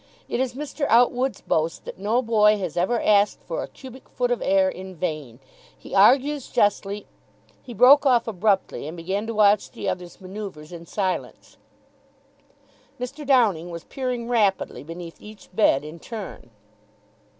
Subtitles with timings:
[0.27, 0.87] It is Mr.
[0.89, 4.95] Outwood's boast that no boy has ever asked for a cubic foot of air in
[4.95, 5.37] vain.
[5.77, 7.05] He argues justly"
[7.61, 11.57] He broke off abruptly and began to watch the other's manoeuvres in silence.
[12.99, 13.23] Mr.
[13.27, 16.49] Downing was peering rapidly beneath each bed in turn.